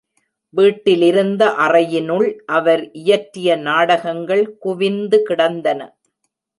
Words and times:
வீட்டிலிருந்த 0.53 1.43
அறையினுள் 1.65 2.27
அவர் 2.51 2.83
இயற்றிய 2.91 3.55
நாடகங்கள் 3.55 4.45
குவிந்து 4.57 5.23
கிடந்தன. 5.23 5.79